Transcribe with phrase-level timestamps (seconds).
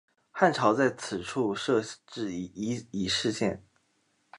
[0.31, 3.63] 汉朝在此处设置己氏县。